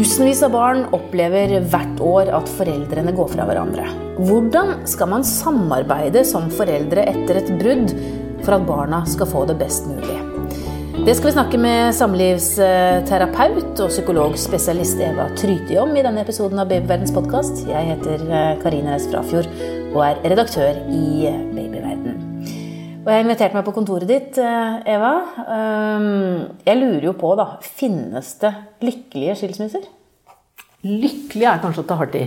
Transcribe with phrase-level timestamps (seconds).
[0.00, 3.82] Tusenvis av barn opplever hvert år at foreldrene går fra hverandre.
[4.16, 7.92] Hvordan skal man samarbeide som foreldre etter et brudd
[8.40, 10.16] for at barna skal få det best mulig?
[11.04, 16.72] Det skal vi snakke med samlivsterapeut og psykologspesialist Eva Tryti om i denne episoden av
[16.72, 17.66] Babyverdens podkast.
[17.68, 19.52] Jeg heter eh, Karine Næss Frafjord
[19.90, 22.16] og er redaktør i Babyverden.
[23.00, 25.12] Og jeg har invitert meg på kontoret ditt, eh, Eva.
[25.48, 28.52] Ehm, jeg lurer jo på, da, finnes det
[28.84, 29.86] lykkelige skilsmisser?
[30.86, 32.26] Lykkelig er kanskje å ta hardt i.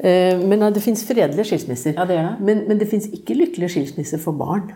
[0.00, 1.96] Eh, men det fins fredelige skilsmisser.
[1.98, 2.36] Ja, det det.
[2.46, 4.70] Men, men det fins ikke lykkelige skilsmisser for barn.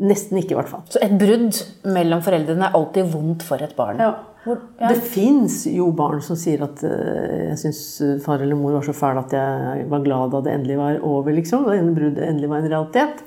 [0.00, 0.84] Nesten ikke, i hvert fall.
[0.92, 1.56] Så et brudd
[1.90, 4.00] mellom foreldrene er alltid vondt for et barn?
[4.00, 4.12] Ja.
[4.44, 4.88] Hvor, ja.
[4.88, 7.80] Det fins jo barn som sier at uh, jeg syns
[8.24, 11.34] far eller mor var så fæl at jeg var glad da det endelig var over.
[11.36, 13.20] liksom, Da bruddet endelig var en realitet.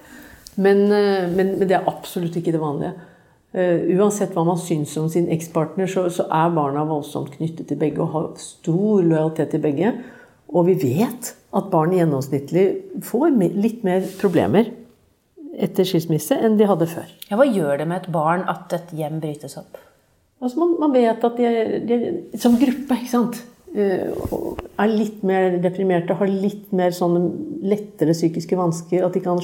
[0.55, 2.95] Men, uh, men, men, det er absolutt ikke det vanlige.
[3.53, 7.77] Uh, uansett hva man syns om sin ekspartner, så, så, er barna voldsomt knyttet til
[7.77, 9.93] begge og har stor lojalitet til begge.
[10.53, 12.65] Og vi vet at barn gjennomsnittlig
[13.05, 14.71] får litt mer problemer
[15.53, 17.09] etter skilsmisse enn de hadde før.
[17.29, 19.77] Ja, hva gjør det med et barn at et hjem brytes opp?
[20.43, 21.51] Altså man, man vet at de,
[21.87, 21.97] de,
[22.41, 23.37] som gruppe ikke sant,
[23.77, 24.09] eh,
[24.81, 27.21] er litt mer deprimerte, har litt mer sånne
[27.69, 29.05] lettere psykiske vansker.
[29.05, 29.39] At de kan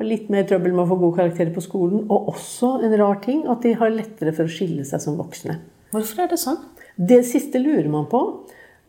[0.00, 2.06] ha litt mer trøbbel med å få gode karakterer på skolen.
[2.08, 5.58] Og også en rar ting, at de har lettere for å skille seg som voksne.
[5.92, 6.60] Hvorfor er det sånn?
[6.96, 8.22] Det siste lurer man på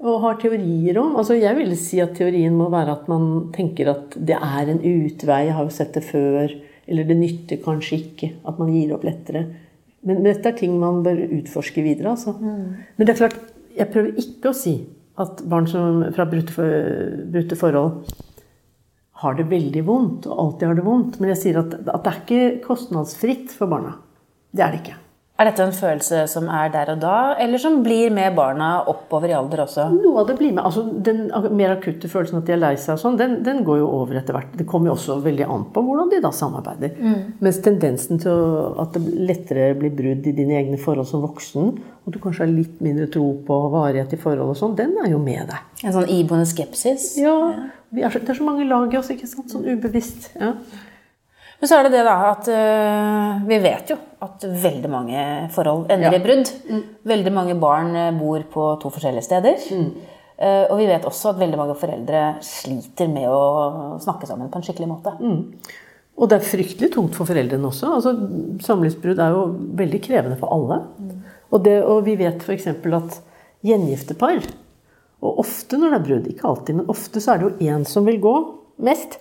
[0.02, 1.14] og har teorier om.
[1.20, 4.82] Altså jeg vil si at teorien må være at man tenker at det er en
[4.82, 5.44] utvei.
[5.50, 6.56] Jeg har jo sett det før.
[6.90, 8.32] Eller det nytter kanskje ikke.
[8.50, 9.46] At man gir opp lettere.
[10.08, 12.16] Men dette er ting man bør utforske videre.
[12.16, 12.34] Altså.
[12.34, 12.82] Mm.
[12.98, 13.38] Men det er klart,
[13.78, 14.80] jeg prøver ikke å si
[15.22, 18.00] at barn som fra brutte, for, brutte forhold
[19.22, 21.20] har det veldig vondt, og alltid har det vondt.
[21.22, 23.96] Men jeg sier at, at det er ikke kostnadsfritt for barna.
[24.52, 24.98] Det er det ikke.
[25.42, 29.32] Er dette en følelse som er der og da, eller som blir med barna oppover
[29.32, 29.88] i alder også?
[29.96, 30.62] Noe av det blir med.
[30.68, 33.80] Altså, den mer akutte følelsen at de er lei seg, og sånn, den, den, går
[33.82, 34.52] jo over etter hvert.
[34.60, 36.94] Det kommer jo også veldig an på hvordan de da samarbeider.
[36.94, 37.24] Mm.
[37.42, 41.74] Mens tendensen til å, at det lettere blir brudd i dine egne forhold som voksen,
[42.06, 45.10] og du kanskje har litt mindre tro på varighet i forhold og sånn, den er
[45.16, 45.74] jo med deg.
[45.82, 47.16] En sånn iboende skepsis?
[47.18, 47.34] Ja.
[47.98, 49.50] Er så, det er så mange lag i oss, ikke sant?
[49.50, 50.36] Sånn ubevisst.
[50.38, 50.54] ja.
[51.62, 55.92] Men så er det det da at uh, vi vet jo at veldig mange forhold
[55.94, 56.24] ender i ja.
[56.24, 56.50] brudd.
[56.66, 56.82] Mm.
[57.12, 59.68] Veldig mange barn eh, bor på to forskjellige steder.
[59.74, 59.88] Mm.
[60.42, 64.58] Uh, og vi vet også at veldig mange foreldre sliter med å snakke sammen på
[64.58, 65.14] en skikkelig måte.
[65.22, 65.62] Mm.
[66.22, 67.94] Og det er fryktelig tungt for foreldrene også.
[67.98, 68.16] Altså,
[68.66, 69.46] Samlivsbrudd er jo
[69.78, 70.82] veldig krevende for alle.
[70.98, 71.16] Mm.
[71.52, 72.70] Og, det, og, vi vet f.eks.
[72.74, 73.18] at
[73.66, 74.42] gjengifte par
[75.22, 77.86] Og ofte når det er brudd, ikke alltid, men ofte så er det jo én
[77.86, 78.36] som vil gå
[78.82, 79.20] mest.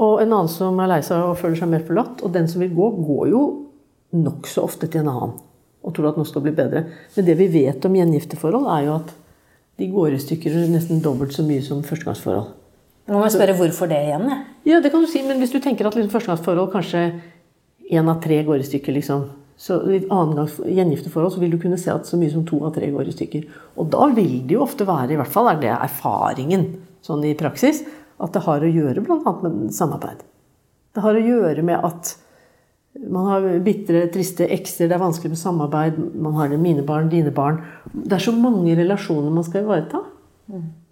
[0.00, 2.22] Og en annen som er lei seg og føler seg mer forlatt.
[2.24, 3.42] Og den som vil gå, går jo
[4.16, 5.40] nokså ofte til en annen
[5.82, 6.84] og tror at noe skal bli bedre.
[7.16, 9.08] Men det vi vet om gjengifteforhold, er jo at
[9.80, 12.52] de går i stykker nesten dobbelt så mye som førstegangsforhold.
[13.10, 14.28] Nå må jeg spørre hvorfor det igjen.
[14.30, 14.36] Ja.
[14.68, 17.06] ja, det kan du si, men hvis du tenker at liksom førstegangsforhold kanskje
[17.90, 19.26] én av tre går i stykker, liksom.
[19.58, 22.72] Så i annengangs gjengifteforhold så vil du kunne se at så mye som to av
[22.76, 23.50] tre går i stykker.
[23.78, 26.68] Og da vil det jo ofte være, i hvert fall er det erfaringen
[27.02, 27.82] sånn i praksis,
[28.20, 29.32] at det har å gjøre bl.a.
[29.44, 30.24] med samarbeid.
[30.92, 32.16] Det har å gjøre med at
[33.08, 36.00] man har bitre, triste ekser, det er vanskelig med samarbeid.
[36.12, 37.62] Man har det mine barn, dine barn.
[37.92, 40.02] Det er så mange relasjoner man skal ivareta.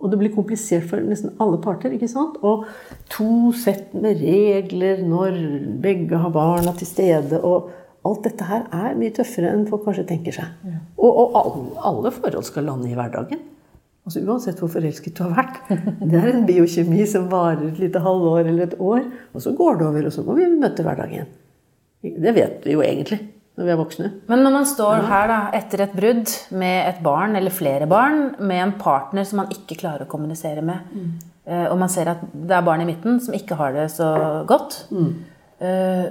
[0.00, 1.92] Og det blir komplisert for nesten alle parter.
[1.92, 2.38] ikke sant?
[2.40, 2.64] Og
[3.12, 5.36] to sett med regler når
[5.82, 7.42] begge har barna til stede.
[7.44, 7.68] og
[8.06, 10.54] Alt dette her er mye tøffere enn folk kanskje tenker seg.
[10.96, 13.42] Og, og alle, alle forhold skal lande i hverdagen.
[14.10, 15.58] Altså Uansett hvor forelsket du har vært.
[16.02, 19.04] Det er en biokjemi som varer et lite halvår eller et år.
[19.30, 21.28] Og så går det over, og så må vi møte hverdagen.
[22.02, 23.20] Det vet vi jo egentlig
[23.54, 24.10] når vi er voksne.
[24.32, 28.32] Men når man står her da, etter et brudd med et barn eller flere barn,
[28.42, 31.10] med en partner som man ikke klarer å kommunisere med, mm.
[31.68, 34.08] og man ser at det er barn i midten som ikke har det så
[34.48, 35.10] godt, mm.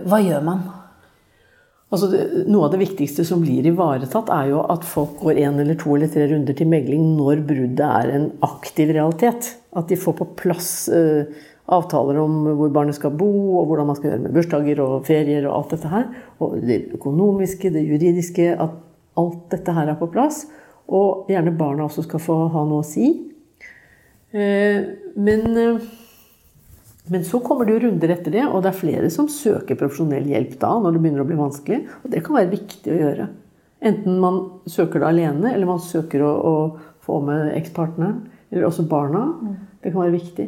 [0.07, 0.63] hva gjør man?
[1.89, 2.09] Altså
[2.45, 5.95] noe av det viktigste som blir ivaretatt, er jo at folk går én eller to
[5.95, 9.55] eller tre runder til megling når bruddet er en aktiv realitet.
[9.73, 11.25] At de får på plass uh,
[11.73, 15.47] avtaler om hvor barnet skal bo, og hvordan man skal gjøre med bursdager og ferier
[15.49, 16.05] og alt dette her.
[16.45, 18.51] Og det økonomiske, det juridiske.
[18.53, 18.77] At
[19.17, 20.43] alt dette her er på plass.
[20.93, 23.09] Og gjerne barna også skal få ha noe å si.
[24.29, 25.89] Uh, men uh,
[27.09, 30.27] men så kommer det jo runder etter det, og det er flere som søker profesjonell
[30.29, 31.79] hjelp da, når det begynner å bli vanskelig.
[32.03, 33.27] Og det kan være viktig å gjøre.
[33.89, 34.39] Enten man
[34.69, 38.21] søker det alene, eller man søker å, å få med ekspartneren.
[38.51, 39.23] Eller også barna.
[39.81, 40.47] Det kan være viktig.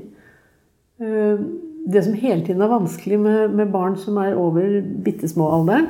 [1.02, 1.44] Eh,
[1.92, 5.90] det som hele tiden er vanskelig med, med barn som er over bitte små alderen,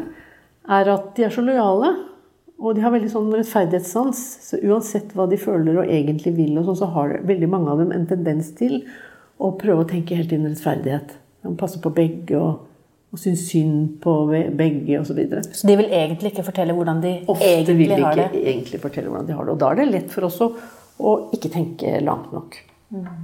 [0.72, 1.92] er at de er så lojale.
[2.62, 4.20] Og de har veldig sånn rettferdighetssans.
[4.48, 7.82] Så uansett hva de føler og egentlig vil, og sånn, så har veldig mange av
[7.82, 8.84] dem en tendens til
[9.42, 11.16] å prøve å tenke helt inn rettferdighet.
[11.42, 12.66] De passer på begge og,
[13.12, 15.12] og syns synd på begge osv.
[15.12, 15.44] Så, videre.
[15.44, 19.12] så de vil egentlig ikke fortelle hvordan de Ofte egentlig vil de ikke egentlig fortelle
[19.12, 19.56] hvordan de har det.
[19.56, 20.52] Og da er det lett for oss å,
[21.02, 22.60] å ikke tenke langt nok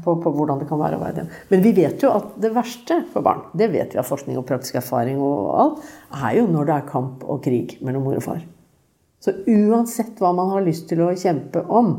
[0.03, 1.31] på, på hvordan det kan være å være dem.
[1.51, 4.47] Men vi vet jo at det verste for barn, det vet vi av forskning og
[4.47, 8.25] praktisk erfaring og alt, er jo når det er kamp og krig mellom mor og
[8.25, 8.45] far.
[9.23, 11.95] Så uansett hva man har lyst til å kjempe om,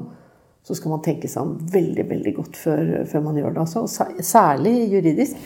[0.69, 3.63] så skal man tenke seg om veldig veldig godt før, før man gjør det.
[3.65, 3.87] Altså.
[3.87, 5.39] Og Særlig juridisk.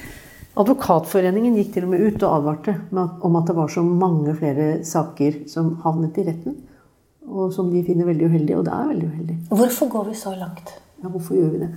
[0.59, 4.67] Advokatforeningen gikk til og med ut og advarte om at det var så mange flere
[4.85, 6.57] saker som havnet i retten,
[7.25, 8.57] og som de finner veldig uheldig.
[8.59, 9.37] Og det er veldig uheldig.
[9.63, 10.75] Hvorfor går vi så langt?
[10.99, 11.71] Ja, hvorfor gjør vi det?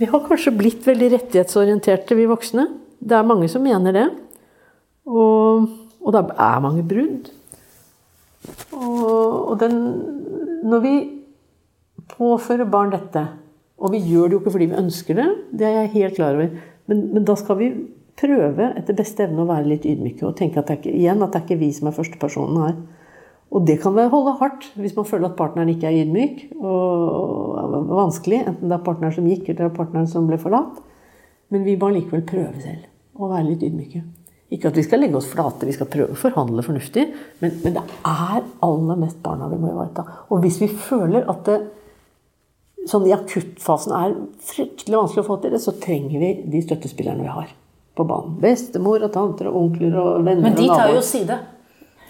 [0.00, 2.66] Vi har kanskje blitt veldig rettighetsorienterte, vi voksne.
[2.98, 4.08] Det er mange som mener det.
[5.06, 5.70] Og,
[6.02, 7.30] og det er mange brudd.
[8.74, 9.78] Og, og den
[10.64, 10.94] Når vi
[12.16, 13.24] påfører barn dette,
[13.80, 16.36] og vi gjør det jo ikke fordi vi ønsker det, det er jeg helt klar
[16.36, 16.54] over,
[16.90, 17.72] men, men da skal vi
[18.20, 21.22] prøve etter beste evne å være litt ydmyke og tenke at det er ikke, igjen
[21.24, 22.80] at det er ikke vi som er førstepersonen her.
[23.50, 27.40] Og det kan holde hardt hvis man føler at partneren ikke er ydmyk og
[27.90, 28.44] og vanskelig.
[28.46, 30.80] Enten det er partneren som gikk, eller det er partneren som ble forlatt.
[31.50, 32.86] Men vi må likevel prøve selv
[33.20, 34.02] å være litt ydmyke.
[34.54, 37.04] Ikke at vi skal legge oss flate, vi skal prøve å forhandle fornuftig,
[37.42, 40.04] men, men det er aller mest barna vi må ivareta.
[40.30, 41.58] Og hvis vi føler at det
[42.88, 44.14] sånn i akuttfasen er
[44.46, 47.50] fryktelig vanskelig å få til det, så trenger vi de støttespillerne vi har
[47.98, 48.36] på banen.
[48.40, 50.96] Bestemor og tanter og onkler og venner Men de tar naboer.
[50.96, 51.38] jo side.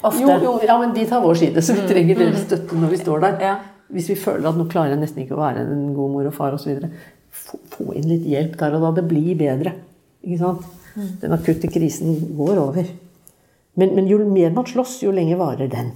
[0.00, 0.22] Ofte.
[0.22, 3.00] Jo, jo, ja, men de tar vår side, så vi trenger deres støtte når vi
[3.02, 3.40] står der.
[3.44, 3.54] Ja.
[3.90, 6.36] Hvis vi føler at nå klarer jeg nesten ikke å være en god mor og
[6.36, 6.84] far osv.
[7.30, 8.92] Få, få inn litt hjelp der og da.
[9.00, 9.74] Det blir bedre.
[10.24, 10.68] Ikke sant?
[11.20, 12.86] Den akutte krisen går over.
[13.78, 15.92] Men, men jo mer man slåss, jo lenger varer den.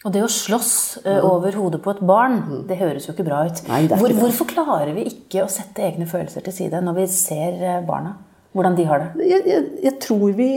[0.00, 0.72] Og det å slåss
[1.04, 2.38] uh, over hodet på et barn,
[2.68, 3.58] det høres jo ikke bra ut.
[3.68, 7.60] Nei, Hvor, hvorfor klarer vi ikke å sette egne følelser til side når vi ser
[7.60, 8.14] eh, barna?
[8.56, 9.26] Hvordan de har det?
[9.28, 10.48] Jeg, jeg, jeg tror vi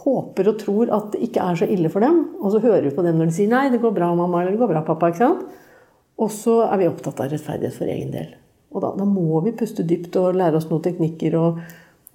[0.00, 2.18] håper og tror at det ikke er så ille for dem.
[2.42, 4.56] Og så hører vi på dem når de sier 'nei, det går bra, mamma', eller
[4.56, 5.12] 'det går bra, pappa'.
[5.12, 5.46] ikke sant?
[6.18, 8.34] Og så er vi opptatt av rettferdighet for egen del.
[8.74, 11.62] Og da, da må vi puste dypt og lære oss noen teknikker og,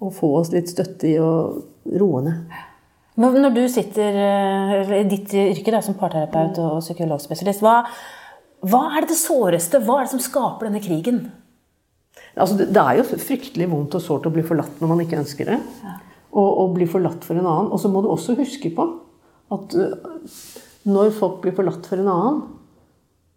[0.00, 1.32] og få oss litt støtte i å
[1.96, 2.56] roe ned.
[3.16, 7.78] Men Når du sitter eh, i ditt yrke da, som parterapeut og psykologspesialist, hva,
[8.68, 9.80] hva er det såreste?
[9.84, 11.22] Hva er det som skaper denne krigen?
[12.36, 15.48] Altså, det, er jo fryktelig vondt og sårt å bli forlatt når man ikke ønsker
[15.48, 15.58] det.
[16.36, 17.72] Og, og bli forlatt for en annen.
[17.72, 18.84] Og så må du også huske på
[19.56, 19.94] at øh,
[20.90, 22.42] når folk blir forlatt for en annen,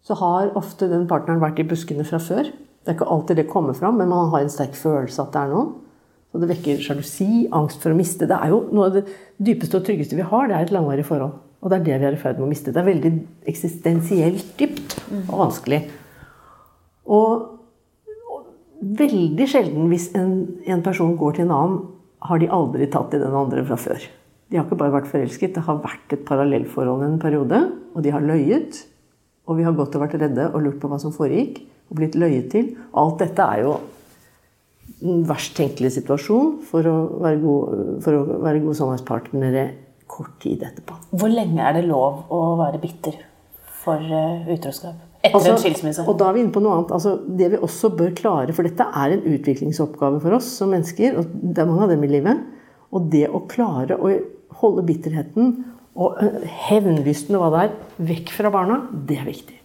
[0.03, 2.49] så har ofte den partneren vært i buskene fra før.
[2.49, 5.43] Det er ikke alltid det kommer fram, men man har en sterk følelse at det
[5.43, 5.71] er noen.
[6.29, 8.27] Så det vekker sjalusi, angst for å miste.
[8.29, 9.05] Det er jo Noe av det
[9.41, 11.39] dypeste og tryggeste vi har, det er et langvarig forhold.
[11.59, 12.71] Og det er det vi er i ferd med å miste.
[12.71, 13.13] Det er veldig
[13.49, 14.95] eksistensielt dypt
[15.25, 15.81] og vanskelig.
[17.09, 17.57] Og
[19.01, 20.31] veldig sjelden hvis en,
[20.69, 21.81] en person går til en annen,
[22.29, 24.05] har de aldri tatt i den andre fra før.
[24.49, 27.59] De har ikke bare vært forelsket, det har vært et parallellforhold en periode.
[27.93, 28.83] Og de har løyet.
[29.49, 31.61] Og vi har gått og vært redde og lurt på hva som foregikk.
[31.89, 32.73] Og blitt løyet til.
[32.97, 33.77] Alt dette er jo
[34.99, 39.65] verst tenkelige situasjon for å være gode, for å være gode samarbeidspartnere
[40.09, 40.97] kort tid etterpå.
[41.15, 43.15] Hvor lenge er det lov å være bitter
[43.83, 44.97] for eh, utroskap?
[45.19, 46.05] Etter Altså, en skilsmisse?
[46.07, 46.93] Og da er vi inne på noe annet.
[46.95, 51.19] Altså, det vi også bør klare, for dette er en utviklingsoppgave for oss som mennesker,
[51.19, 52.43] og det er mange av dem i livet.
[52.95, 54.13] Og det å klare å
[54.61, 55.53] holde bitterheten
[55.99, 57.77] og øh, hevnlysten og hva det er,
[58.13, 59.59] vekk fra barna, det er viktig.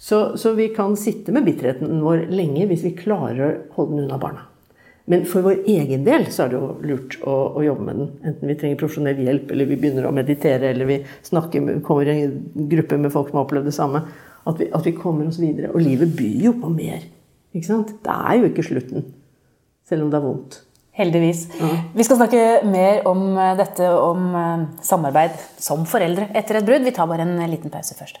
[0.00, 4.06] Så, så vi kan sitte med bitterheten vår lenge hvis vi klarer å holde den
[4.06, 4.44] unna barna.
[5.06, 8.08] Men for vår egen del så er det jo lurt å, å jobbe med den.
[8.26, 10.96] Enten vi trenger profesjonell hjelp, eller vi begynner å meditere, eller vi
[11.28, 12.40] snakker kommer i en
[12.72, 14.02] gruppe med folk som har opplevd det samme.
[14.46, 15.70] At vi, at vi kommer oss videre.
[15.74, 17.06] Og livet byr jo på mer.
[17.54, 17.94] Ikke sant?
[18.02, 19.06] Det er jo ikke slutten.
[19.86, 20.60] Selv om det er vondt.
[20.96, 21.46] Heldigvis.
[21.94, 26.86] Vi skal snakke mer om eh, dette, om eh, samarbeid som foreldre etter et brudd.
[26.86, 28.18] Vi tar bare en liten pause først.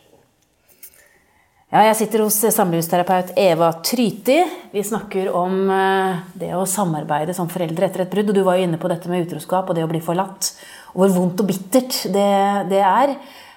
[1.66, 4.36] Ja, jeg sitter hos samlivsterapeut Eva Tryti.
[4.70, 8.30] Vi snakker om eh, det å samarbeide som foreldre etter et brudd.
[8.30, 10.52] Og du var jo inne på dette med utroskap og det å bli forlatt.
[10.94, 12.30] Og hvor vondt og bittert det,
[12.70, 13.16] det er.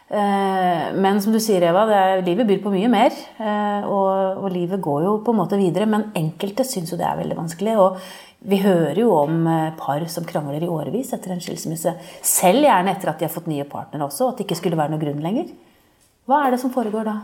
[0.10, 3.14] Eh, Men som du sier, Eva, er, livet byr på mye mer.
[3.38, 5.86] eh, Og, og livet går jo på en måte videre.
[5.86, 7.78] Men enkelte syns jo det er veldig vanskelig.
[7.78, 8.02] Og
[8.42, 9.46] vi hører jo om
[9.78, 11.94] par som krangler i årevis etter en skilsmisse.
[12.26, 14.82] Selv gjerne etter at de har fått nye partnere også, og at det ikke skulle
[14.82, 15.54] være noe grunn lenger.
[16.26, 17.20] Hva er det som foregår da?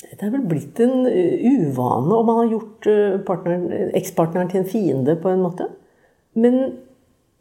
[0.00, 4.70] Det er vel blitt en uh, uvane om man har gjort uh, ekspartneren til en
[4.70, 5.68] fiende, på en måte.
[6.40, 6.60] Men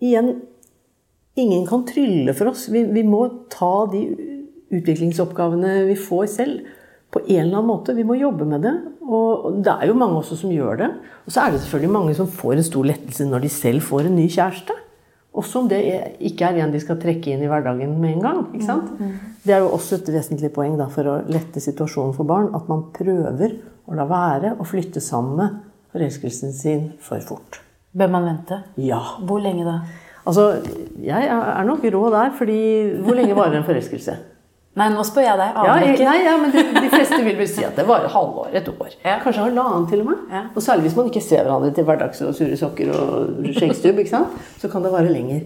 [0.03, 0.33] igjen
[1.39, 2.67] ingen kan trylle for oss.
[2.73, 4.03] Vi, vi må ta de
[4.75, 6.75] utviklingsoppgavene vi får selv,
[7.09, 7.95] på en eller annen måte.
[7.97, 8.75] Vi må jobbe med det.
[9.09, 10.89] Og det er jo mange også som gjør det.
[11.25, 14.05] Og så er det selvfølgelig mange som får en stor lettelse når de selv får
[14.05, 14.75] en ny kjæreste.
[15.37, 15.79] Også om det
[16.25, 18.39] ikke er en de skal trekke inn i hverdagen med en gang.
[18.53, 18.89] ikke sant?
[18.97, 19.35] Mm, mm.
[19.45, 22.49] Det er jo også et vesentlig poeng da, for å lette situasjonen for barn.
[22.57, 23.53] At man prøver
[23.85, 25.59] å la være å flytte sammen med
[25.93, 27.61] forelskelsen sin for fort.
[27.97, 28.59] Bør man vente?
[28.81, 28.99] Ja.
[29.25, 29.79] Hvor lenge da?
[30.29, 30.59] Altså,
[31.01, 32.59] Jeg er nok rå der, fordi
[33.01, 34.17] hvor lenge varer en forelskelse?
[34.79, 35.57] Nei, nå spør jeg deg.
[35.67, 38.51] Ja, jeg, nei, ja, men de, de, fleste vil vel si at det varer halvår,
[38.55, 38.93] et år.
[39.03, 39.17] Ja.
[39.23, 40.21] Kanskje halvannen til og med.
[40.31, 40.43] Ja.
[40.53, 44.71] Og særlig hvis man ikke ser hverandre til hverdags og sure sokker og skjeggstubb, så
[44.71, 45.43] kan det vare lenger.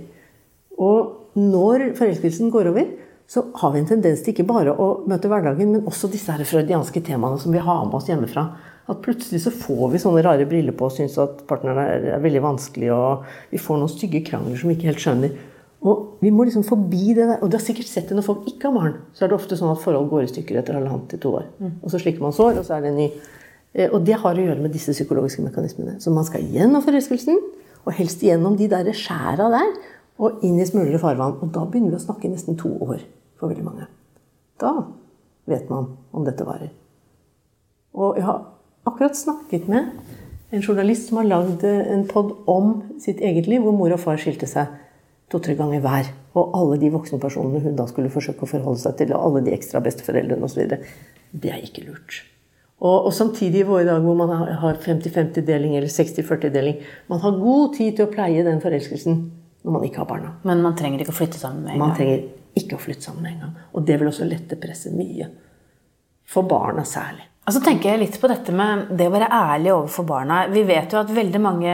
[0.78, 2.92] Og når forelskelsen går over,
[3.34, 6.44] så har vi en tendens til ikke bare å møte hverdagen, men også disse her
[6.46, 8.46] freudianske temaene som vi har med oss hjemmefra.
[8.92, 12.24] At plutselig så får vi sånne rare briller på og syns at partneren er, er
[12.24, 13.24] veldig vanskelig, og
[13.54, 15.38] vi får noen stygge krangler som vi ikke helt skjønner.
[15.84, 17.40] Og vi må liksom forbi det der.
[17.44, 19.00] Og du har sikkert sett det når folk ikke har barn.
[19.16, 21.50] Så er det ofte sånn at forhold går i stykker etter halvannet til to år.
[21.60, 21.74] Mm.
[21.82, 23.08] Og så slikker man sår, og så er det en ny.
[23.74, 25.98] Eh, og det har å gjøre med disse psykologiske mekanismene.
[26.04, 27.42] Så man skal gjennom forelskelsen,
[27.84, 29.74] og helst gjennom de der skjæra der,
[30.24, 31.36] og inn i smulere farvann.
[31.44, 33.04] Og da begynner vi å snakke nesten to år
[33.40, 33.90] for veldig mange.
[34.62, 34.72] Da
[35.52, 36.72] vet man om dette varer.
[37.94, 38.46] Og jeg har
[38.88, 39.92] akkurat snakket med
[40.54, 44.22] en journalist som har lagd en pod om sitt eget liv, hvor mor og far
[44.22, 44.72] skilte seg
[45.34, 46.12] to-tre ganger hver.
[46.38, 49.44] Og alle de voksne personene hun da skulle forsøke å forholde seg til, og alle
[49.48, 50.78] de ekstra besteforeldrene osv.
[51.34, 52.22] Det er ikke lurt.
[52.84, 57.78] Og, og, samtidig i våre dager hvor man har 50-50-deling eller 60-40-deling Man har god
[57.78, 59.22] tid til å pleie den forelskelsen
[59.63, 60.34] når man ikke har barna.
[60.44, 61.84] Men man trenger ikke å flytte sammen med en gang?
[61.86, 62.25] Man trenger
[62.60, 63.54] ikke å flytte sammen med en gang.
[63.72, 65.30] Og det vil også lette presset mye.
[66.28, 67.30] For barna særlig.
[67.44, 70.38] Og så tenker jeg litt på dette med det å være ærlig overfor barna.
[70.48, 71.74] Vi vet jo at veldig mange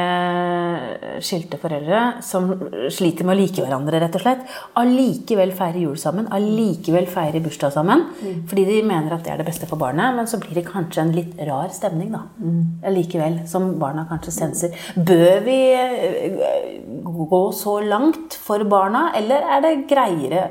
[1.21, 2.47] skilte foreldre som
[2.89, 4.41] sliter med å like hverandre, rett og slett,
[4.81, 8.07] allikevel feirer jul sammen, allikevel feirer bursdag sammen.
[8.17, 8.41] Mm.
[8.49, 11.05] Fordi de mener at det er det beste for barnet, men så blir det kanskje
[11.05, 12.25] en litt rar stemning, da.
[12.41, 12.59] Mm.
[12.89, 14.83] Allikevel, som barna kanskje senser.
[14.97, 20.47] Bør vi eh, gå så langt for barna, eller er det greiere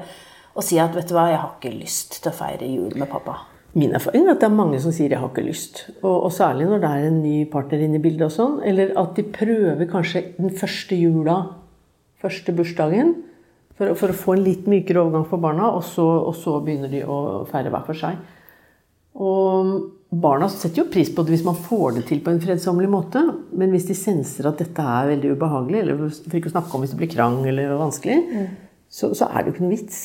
[0.54, 3.10] å si at vet du hva, jeg har ikke lyst til å feire jul med
[3.10, 3.40] pappa?
[3.76, 5.90] Min erfaring er at det er mange som sier 'jeg har ikke lyst'.
[6.02, 8.22] Og, og særlig når det er en ny partner inne i bildet.
[8.22, 11.54] og sånn, Eller at de prøver kanskje den første jula,
[12.20, 13.14] første bursdagen,
[13.76, 16.90] for, for å få en litt mykere overgang for barna, og så, og så, begynner
[16.90, 18.16] de å feire hver for seg.
[19.14, 22.90] Og barna setter jo pris på det hvis man får det til på en fredsommelig
[22.90, 23.22] måte.
[23.52, 26.80] Men hvis de senser at dette er veldig ubehagelig, eller for ikke å snakke om
[26.84, 28.48] hvis det blir krangel eller vanskelig, mm.
[28.88, 30.00] så, så er det jo ikke noe vits.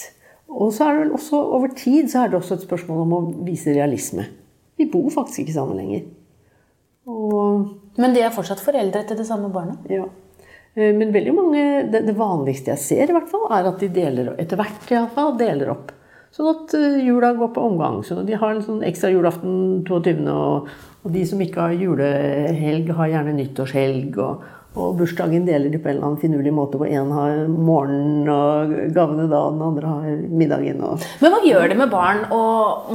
[0.54, 3.16] Og så er det vel også over tid så er det også et spørsmål om
[3.18, 4.28] å vise realisme.
[4.78, 6.04] Vi bor faktisk ikke sammen lenger.
[7.10, 9.82] Og, Men de er fortsatt foreldre til det samme barnet?
[9.92, 10.06] Ja.
[10.76, 13.92] Eh, men veldig mange, det, det, vanligste jeg ser, i hvert fall, er at de
[13.94, 15.92] deler, etter hvert i hvert fall, deler opp.
[16.34, 18.02] Sånn at eh, jula går på omgang.
[18.06, 20.72] Så de har en sånn ekstra julaften 22., og,
[21.04, 24.18] og de som ikke har julehelg, har gjerne nyttårshelg.
[24.24, 24.44] Og,
[24.74, 28.74] og bursdagen deler de på en eller annen finurlig måte, hvor én har morgenen og
[28.96, 30.84] gavene da, den andre har middagen.
[30.88, 31.04] Og...
[31.22, 32.44] Men hva gjør det med barn å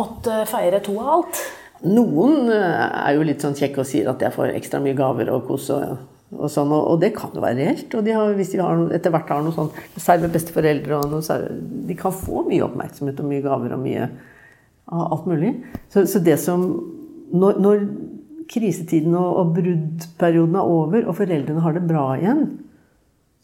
[0.01, 1.43] måtte feire to av alt?
[1.87, 5.29] Noen eh, er jo litt sånn kjekke og sier at jeg får ekstra mye gaver
[5.31, 5.69] og kos.
[5.77, 6.01] og,
[6.33, 7.93] og sånn, og, det kan jo være reelt.
[7.93, 11.39] Og de har, hvis de har, etter hvert har noe sånn særlig besteforeldre og noe,
[11.93, 14.09] De kan få mye oppmerksomhet og mye gaver og mye
[14.89, 15.53] alt mulig.
[15.93, 16.65] Så, så det som
[17.33, 17.85] når, når
[18.49, 22.45] krisetiden og, og bruddperioden er over, og foreldrene har det bra igjen,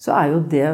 [0.00, 0.66] så er jo det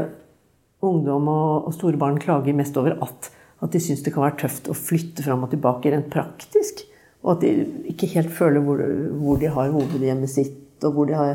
[0.86, 4.40] ungdom og, og store barn klager mest over at, at de syns det kan være
[4.44, 6.84] tøft å flytte fram og tilbake rent praktisk.
[7.20, 7.50] Og at de
[7.92, 8.80] ikke helt føler hvor,
[9.20, 11.34] hvor de har hovedhjemmet sitt, og hvor de har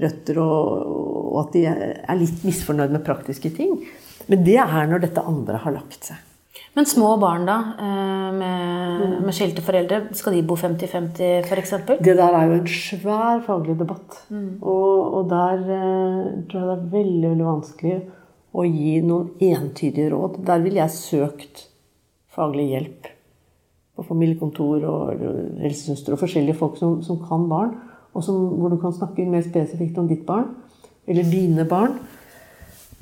[0.00, 0.94] røtter, og,
[1.34, 3.76] og at de er litt misfornøyd med praktiske ting.
[4.30, 6.25] Men det er når dette andre har lagt seg.
[6.76, 11.72] Men små barn, da, eh, med, med skilte foreldre, skal de bo 50-50 f.eks.?
[12.04, 14.18] Det der er jo en svær faglig debatt.
[14.28, 14.58] Mm.
[14.60, 17.96] Og, og, der eh, tror jeg det er veldig, veldig vanskelig
[18.52, 20.42] å gi noen entydige råd.
[20.44, 21.64] Der ville jeg søkt
[22.36, 23.08] faglig hjelp
[23.96, 25.24] på familiekontor og
[25.62, 27.72] helsesøster og forskjellige folk som, som kan barn,
[28.12, 30.52] og som, hvor du kan snakke mer spesifikt om ditt barn
[31.08, 31.96] eller dine barn.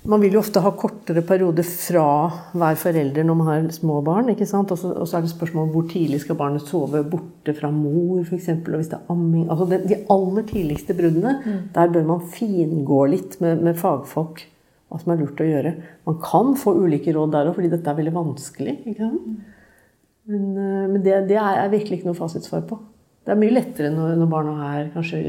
[0.05, 2.05] Man vil jo ofte ha kortere perioder fra
[2.53, 4.29] hver forelder når man har små barn.
[4.29, 4.73] ikke sant?
[4.75, 8.51] Og så, er det spørsmål om hvor tidlig skal barnet sove borte fra mor, f.eks.
[8.53, 11.63] Og hvis det er amming altså det, De aller tidligste bruddene, mm.
[11.73, 14.45] der bør man fingå litt med, med, fagfolk
[14.93, 15.73] hva som er lurt å gjøre.
[16.05, 18.77] Man kan få ulike råd der òg, fordi dette er veldig vanskelig.
[18.85, 19.51] ikke sant?
[20.29, 22.77] Men, eh, men det, det, er virkelig ikke noe fasitsvar på.
[23.25, 25.25] Det er mye lettere når, når barna er kanskje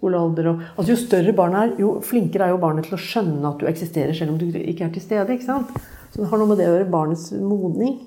[0.00, 0.50] skolealder.
[0.50, 3.60] Og, altså jo større barnet er, jo flinkere er jo barnet til å skjønne at
[3.60, 5.36] du eksisterer selv om du ikke er til stede.
[5.36, 5.74] ikke sant?
[6.10, 7.98] Så det har noe med det å gjøre barnets modning.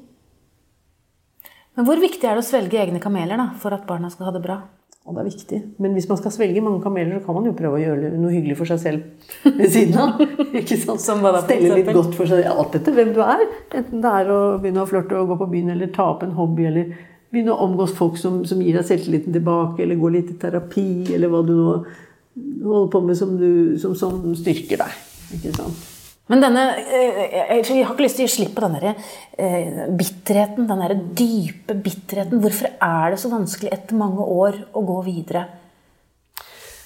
[1.74, 4.34] Men hvor viktig er det å svelge egne kameler da, for at barna skal ha
[4.36, 4.60] det bra?
[5.04, 5.58] Og det er viktig.
[5.84, 8.32] Men hvis man skal svelge mange kameler, så kan man jo prøve å gjøre noe
[8.32, 10.22] hyggelig for seg selv ved siden av.
[10.62, 11.04] ikke sant?
[11.04, 13.44] Stelle litt godt for seg alt etter hvem du er.
[13.74, 16.38] Enten det er å begynne å flørte og gå på byen, eller ta opp en
[16.38, 16.94] hobby, eller
[17.34, 20.90] begynne å omgås folk som, som gir deg selvtilliten tilbake, eller gå litt i terapi,
[21.16, 23.50] eller hva du nå holder på med som, du,
[23.82, 25.02] som, som styrker deg.
[25.38, 25.90] Ikke sant?
[26.32, 29.02] Men denne eh, Jeg jeg har ikke lyst til å gi slipp på den der,
[29.38, 32.40] eh, bitterheten, den dype bitterheten.
[32.44, 35.44] Hvorfor er det så vanskelig etter mange år å gå videre?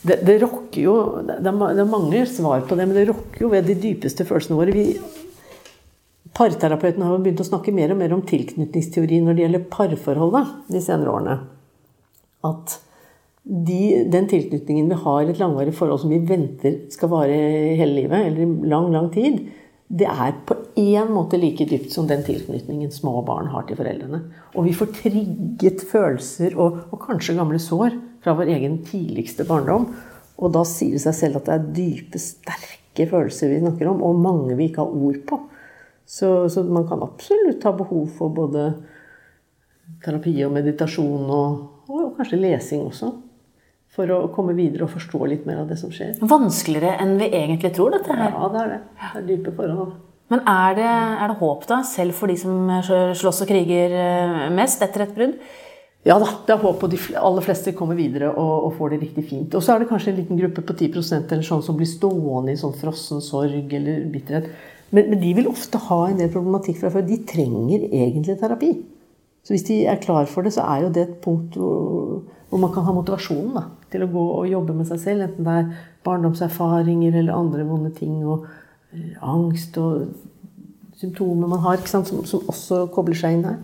[0.08, 0.96] Det, det rokker jo
[1.28, 4.74] det er mange svar på det, men det rokker jo ved de dypeste følelsene våre.
[4.74, 4.86] Vi,
[6.38, 10.82] parterapeutene har begynt å snakke mer og mer om tilknytningsteori når det gjelder parforholdet de
[10.84, 11.38] senere årene.
[12.46, 12.78] At
[13.48, 17.38] de, den tilknytningen vi har i et langvarig forhold som vi venter skal vare
[17.80, 19.48] hele livet, eller i lang, lang tid,
[19.88, 24.20] det er på én måte like dypt som den tilknytningen små barn har til foreldrene.
[24.60, 29.88] Og vi får trigget følelser og, og kanskje gamle sår fra vår egen tidligste barndom.
[30.38, 34.04] Og da sier det seg selv at det er dype, sterke følelser vi snakker om,
[34.04, 35.40] og mange vi ikke har ord på.
[36.08, 38.70] Så, så man kan absolutt ha behov for både
[40.04, 43.12] terapi og meditasjon, og, og kanskje lesing også.
[43.98, 46.16] For å komme videre og forstå litt mer av det som skjer.
[46.22, 48.32] Vanskeligere enn vi egentlig tror, dette her.
[48.32, 48.82] Ja, det er det.
[49.02, 49.96] Det er dype forhold.
[50.32, 51.80] Men er det, er det håp, da?
[51.88, 52.72] Selv for de som
[53.16, 55.40] slåss og kriger eh, mest etter et brudd?
[56.08, 59.00] Ja da, det er håp, og de aller fleste kommer videre og, og får det
[59.02, 59.56] riktig fint.
[59.58, 62.54] Og så er det kanskje en liten gruppe på 10% eller sånn som blir stående
[62.54, 64.48] i sånn frossen sorg eller bitterhet.
[64.92, 67.06] Men, men de vil ofte ha en del problematikk fra før.
[67.08, 68.72] De trenger egentlig terapi.
[69.44, 72.24] Så hvis de er klar for det, så er jo det et punkt hvor,
[72.60, 75.28] man kan ha motivasjonen da, til å gå og jobbe med seg selv.
[75.28, 75.70] Enten det er
[76.08, 78.48] barndomserfaringer eller andre vonde ting, og
[78.92, 80.10] eh, angst og
[80.98, 83.58] symptomer man har, som, som også kobler seg inn her.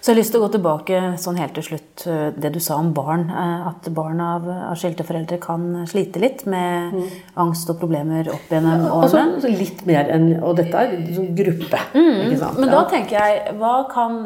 [0.00, 2.60] Så jeg har lyst til å gå tilbake sånn helt til slutt, eh, det du
[2.62, 3.24] sa om barn.
[3.28, 6.94] eh, At barn av, av skilte foreldre kan slite litt med
[7.42, 9.34] angst og problemer opp gjennom Altså, årene.
[9.40, 11.82] altså litt mer enn Og dette er en sånn gruppe.
[11.98, 12.58] ikke sant?
[12.62, 14.16] Men da tenker jeg, hva kan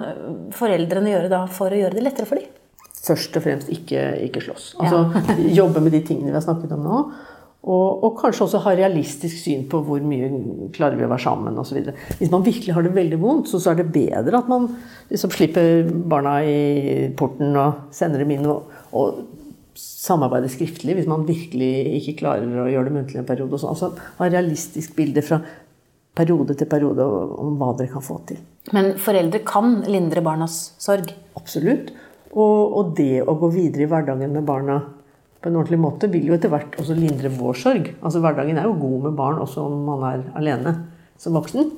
[0.53, 2.53] foreldrene gjøre da for å gjøre det lettere for dem?
[3.01, 4.75] Først og fremst ikke, ikke slåss.
[4.79, 5.07] Altså
[5.57, 6.99] jobbe med de tingene vi har snakket om nå.
[7.61, 10.31] Og, og kanskje også ha realistisk syn på hvor mye
[10.73, 11.91] klarer vi å være sammen osv.
[12.17, 14.71] Hvis man virkelig har det veldig vondt, så, så er det bedre at man
[15.11, 19.21] liksom slipper barna i porten og sender dem inn og, og
[19.81, 23.61] samarbeider skriftlig hvis man virkelig ikke klarer å gjøre det muntlig en periode.
[23.61, 23.75] Sånn.
[23.75, 25.43] altså ha realistisk bilde fra
[26.17, 28.41] periode til periode om hva dere kan få til.
[28.77, 31.13] Men foreldre kan lindre barnas sorg.
[31.39, 31.93] Absolutt.
[32.31, 34.81] Og, og det å gå videre i hverdagen med barna
[35.41, 37.89] på en ordentlig måte vil jo etter hvert også lindre vår sorg.
[38.05, 40.75] Altså Hverdagen er jo god med barn også om man er alene
[41.21, 41.73] som voksen.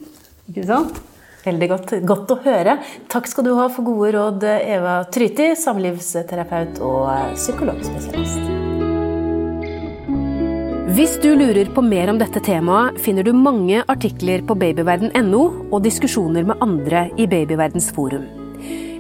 [0.51, 0.99] Ikke sant?
[1.43, 2.77] Veldig godt, godt å høre.
[3.11, 8.51] Takk skal du ha for gode råd, Eva Tryti, samlivsterapeut og psykologspesialist.
[10.93, 15.83] Hvis du lurer på mer om dette temaet, finner du mange artikler på babyverden.no og
[15.87, 18.42] diskusjoner med andre i Babyverdens forum.